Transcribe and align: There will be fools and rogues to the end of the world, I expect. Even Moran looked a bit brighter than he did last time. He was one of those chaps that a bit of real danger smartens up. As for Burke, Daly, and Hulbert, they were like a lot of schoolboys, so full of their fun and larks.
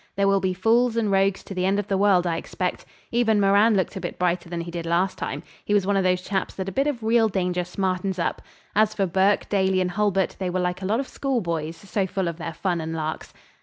There 0.15 0.27
will 0.27 0.39
be 0.39 0.55
fools 0.55 0.97
and 0.97 1.11
rogues 1.11 1.43
to 1.43 1.53
the 1.53 1.67
end 1.67 1.77
of 1.77 1.87
the 1.87 1.95
world, 1.95 2.25
I 2.25 2.37
expect. 2.37 2.87
Even 3.11 3.39
Moran 3.39 3.75
looked 3.77 3.95
a 3.95 4.01
bit 4.01 4.17
brighter 4.17 4.49
than 4.49 4.61
he 4.61 4.71
did 4.71 4.87
last 4.87 5.15
time. 5.15 5.43
He 5.63 5.75
was 5.75 5.85
one 5.85 5.95
of 5.95 6.03
those 6.03 6.23
chaps 6.23 6.55
that 6.55 6.67
a 6.67 6.71
bit 6.71 6.87
of 6.87 7.03
real 7.03 7.29
danger 7.29 7.63
smartens 7.63 8.17
up. 8.17 8.41
As 8.75 8.95
for 8.95 9.05
Burke, 9.05 9.47
Daly, 9.47 9.79
and 9.79 9.91
Hulbert, 9.91 10.37
they 10.39 10.49
were 10.49 10.59
like 10.59 10.81
a 10.81 10.85
lot 10.87 10.99
of 10.99 11.07
schoolboys, 11.07 11.75
so 11.77 12.07
full 12.07 12.27
of 12.27 12.37
their 12.37 12.53
fun 12.55 12.81
and 12.81 12.95
larks. 12.95 13.31